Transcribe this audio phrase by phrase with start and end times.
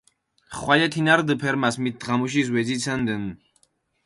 [0.57, 3.23] ხვალე თინა რდჷ ფერმას, მით დღამუშის ვეძიცანდუნ.